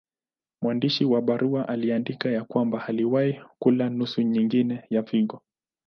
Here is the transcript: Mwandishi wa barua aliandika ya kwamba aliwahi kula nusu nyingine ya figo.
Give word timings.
Mwandishi 0.61 1.05
wa 1.05 1.21
barua 1.21 1.67
aliandika 1.67 2.29
ya 2.31 2.43
kwamba 2.43 2.85
aliwahi 2.87 3.39
kula 3.59 3.89
nusu 3.89 4.21
nyingine 4.21 4.83
ya 4.89 5.03
figo. 5.03 5.41